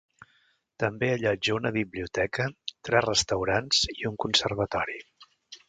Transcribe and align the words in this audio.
També 0.83 1.09
allotja 1.15 1.57
una 1.57 1.71
biblioteca, 1.75 2.47
tres 2.89 3.07
restaurants 3.11 3.85
i 3.99 4.11
un 4.13 4.19
conservatori. 4.27 5.01